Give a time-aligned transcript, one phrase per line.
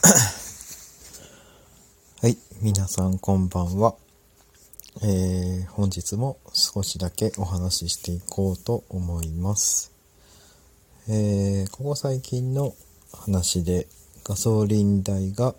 [2.22, 3.96] はい、皆さんこんばんは。
[5.02, 9.92] えー、本日も少しだけお話ししていこうと思います。
[11.06, 12.74] えー、ここ最近の
[13.12, 13.88] 話で
[14.24, 15.54] ガソリン代が、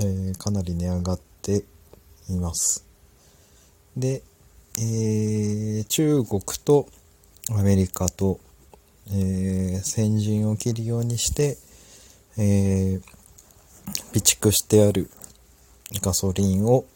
[0.00, 1.64] えー、かなり値上がって
[2.28, 2.84] います。
[3.96, 4.22] で、
[4.76, 6.88] えー、中国と
[7.50, 8.38] アメリカと、
[9.10, 11.56] えー、先陣を切るようにして、
[12.36, 13.17] えー、
[14.12, 15.10] 備蓄してある
[16.02, 16.86] ガソリンを、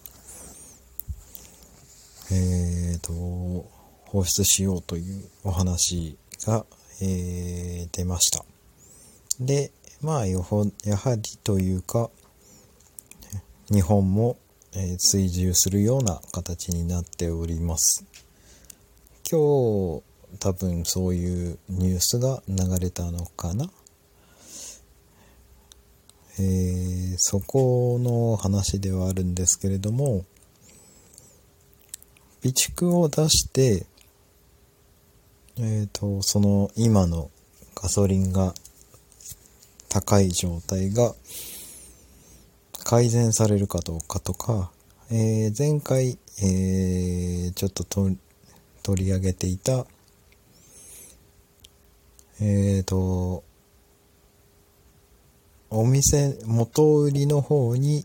[2.31, 3.13] えーと、
[4.07, 6.65] 放出しようというお話が、
[7.03, 8.45] えー、出ました。
[9.41, 10.65] で、まあ、やは
[11.17, 12.11] りというか、
[13.71, 14.37] 日本も、
[14.75, 18.05] えー、追従するような形になっております。
[19.31, 19.39] 今
[19.99, 20.03] 日、
[20.39, 23.71] 多分そういうニュースが流れたのかな
[26.39, 30.25] えー、そこの話ではあるんですけれども
[32.41, 33.87] 備蓄を出して
[35.59, 37.31] えっ、ー、とその今の
[37.75, 38.55] ガソリンが
[39.89, 41.15] 高い状態が
[42.85, 44.73] 改善されるかどうかとか、
[45.11, 49.87] えー、前回、えー、ちょっと取り上げていた
[52.41, 53.45] えっ、ー、と
[55.75, 58.05] お店元売りの方に、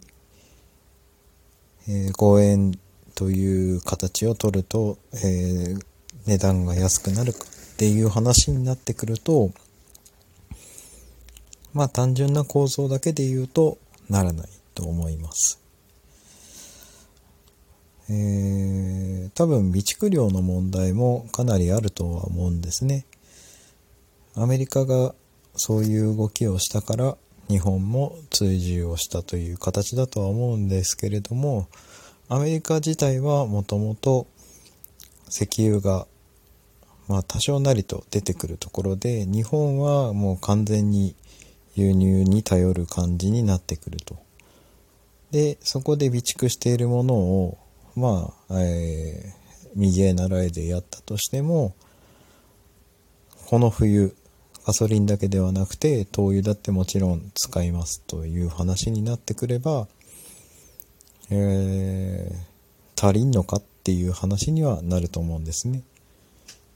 [1.90, 2.80] えー、5円
[3.14, 5.80] という形を取ると、えー、
[6.28, 7.34] 値段が安くなるっ
[7.78, 9.52] ていう話になってくると
[11.74, 13.78] まあ単純な構造だけで言うと
[14.10, 15.62] ならないと思います。
[18.10, 23.06] えー、多分備蓄量の問題もかなりあるとは思うんですね。
[24.36, 25.14] アメリカが
[25.56, 27.18] そういう動きをしたから
[27.50, 31.68] 日本も追従をしたという形だとは思うんですけれども
[32.30, 34.28] アメリカ自体はもともと
[35.30, 36.08] 石油が
[37.08, 41.16] まあ多少なりと出てくるところで日本はもう完全に
[41.76, 44.18] 輸入に頼る感じになってくると。
[45.32, 47.58] でそこで備蓄しているものを
[47.96, 51.76] まあ、えー、右へ習えでやったとしても
[53.48, 54.16] この冬
[54.68, 59.88] ガソリンだけではなくて灯油だってもちろん使いますという話になってくれば、
[61.32, 65.84] えー、足りんのかっていう話にはなると思うんですね。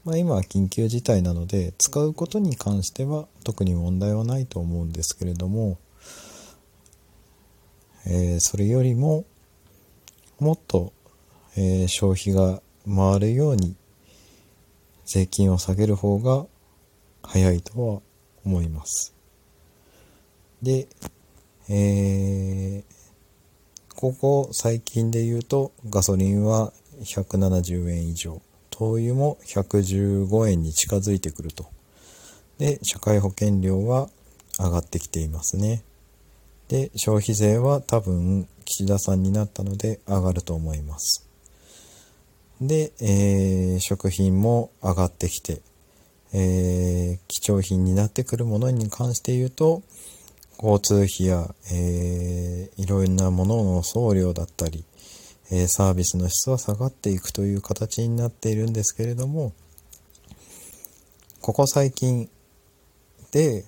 [0.06, 5.76] まあ、今は緊急事態なので使うことに関しては特に問題はないと思うんですけれども、
[8.06, 9.26] えー、それよりも
[10.40, 10.94] もっと、
[11.58, 13.76] えー、消費が回るように
[15.04, 16.46] 税金を下げる方が
[17.22, 18.00] 早いとは
[18.44, 19.14] 思います。
[20.62, 20.88] で、
[21.68, 28.40] えー、ここ最近で言うとガソリンは170円以上、
[28.70, 31.66] 灯油も115円に近づいてくると。
[32.58, 34.08] で、社会保険料は
[34.58, 35.82] 上がってきていますね。
[36.68, 41.28] で、消費税は多分岸田さんになったので上がると思います。
[42.60, 45.60] で、えー、食品も上がってきて、
[46.34, 49.82] えー、貴重品になってくるものに関して言うと
[50.56, 54.84] 交通費や、えー、いろんなものの送料だったり、
[55.50, 59.52] えー、サービスの質は下がっていくという形になっているんですけれども
[61.40, 62.30] ここ最近
[63.32, 63.64] で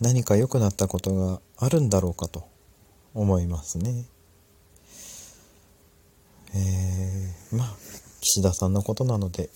[0.00, 2.44] 何か良くなったことがあるんだろうかと
[3.14, 4.04] 思いますね。
[6.54, 7.76] えー、まあ
[8.20, 9.50] 岸田さんのことなので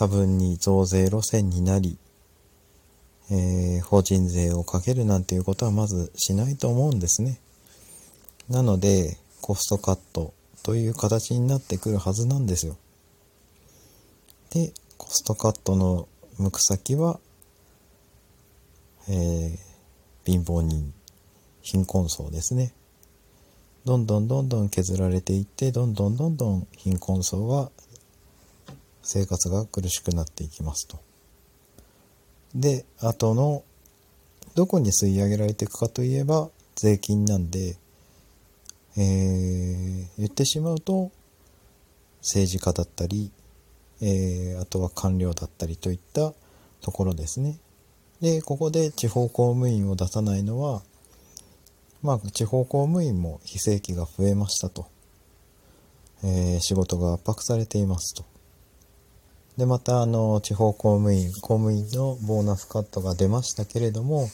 [0.00, 1.98] 多分に増税路線になり、
[3.30, 7.38] えー、法人税をかけるなんていうことはまずしないと思うんですね。
[8.48, 12.78] なので、コストカットという形になってくるはずなんですよ。
[14.54, 17.20] で、コストカットの向く先は、
[19.06, 19.58] えー、
[20.24, 20.94] 貧乏人、
[21.60, 22.72] 貧困層ですね。
[23.84, 27.70] どんどんどんどん削られていって、どんどんどんどん貧困層は
[29.02, 30.98] 生活が苦しくなっていきますと。
[32.54, 33.62] で、あとの、
[34.54, 37.76] どこに吸い上げられていくかといえば、税金なんで、
[38.96, 41.10] えー、言ってしまうと、
[42.20, 43.30] 政治家だったり、
[44.02, 46.32] えー、あとは官僚だったりといった
[46.80, 47.58] ところですね。
[48.20, 50.82] で、ここで地方公務員を出さないのは、
[52.02, 54.86] まあ、地方公務員も非正規が増えましたと。
[56.22, 58.29] えー、仕事が圧迫されていますと。
[59.60, 64.26] で、また、あの、地方公務員、公務員のボーナスカットが出ましたけれども、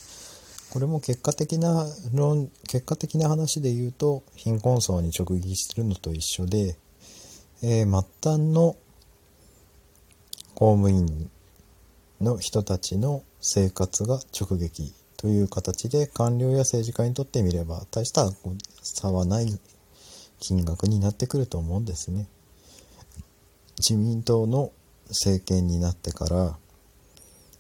[0.71, 1.85] これも結果的な
[2.15, 6.77] 論結果的な話で言うと貧困層に直撃してるのと一緒で、
[7.63, 8.77] えー、末端の
[10.55, 11.31] 公務員
[12.21, 18.31] の人たちの生活が直撃という形で官僚や政治家にとってみれば大した
[18.83, 19.59] 差はない
[20.39, 22.29] 金額になってくると思うんですね。
[23.79, 24.71] 自民党の
[25.09, 26.59] 政権になってから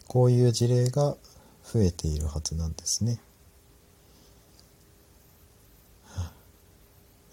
[0.07, 1.17] こういう事例が
[1.65, 3.21] 増えているはずなんですね。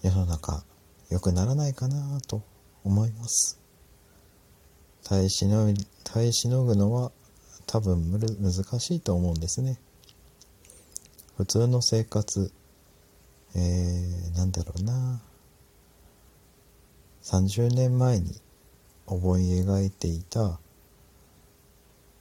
[0.02, 0.64] 世の中
[1.08, 2.42] 良くならないかなと
[2.84, 3.58] 思います。
[5.04, 5.72] 耐えしの
[6.02, 7.12] 耐えしのぐのは
[7.66, 9.78] 多分難しいと思うんですね。
[11.36, 12.52] 普通の生活、
[13.54, 15.22] えー、なんだろうな。
[17.22, 18.40] 30年前に
[19.06, 20.58] 思い描いていた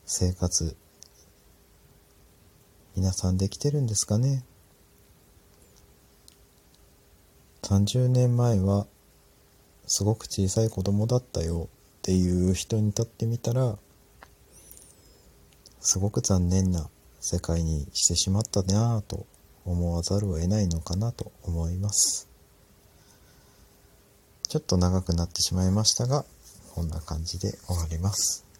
[0.06, 0.75] 生活、
[2.95, 4.44] 皆さんできてるんですかね
[7.63, 8.85] ?30 年前は
[9.88, 11.69] すごく小さい子供だったよ
[12.00, 13.77] っていう人にとってみたら
[15.79, 16.89] すごく残念な
[17.19, 19.25] 世界にしてしまったなぁと
[19.65, 22.27] 思わざるを得ないのかなと思います
[24.50, 26.25] ちょっと長くなってしまいましたが
[26.73, 28.52] こんな感じで終わります。